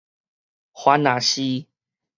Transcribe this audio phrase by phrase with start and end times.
[0.73, 1.67] 凡若是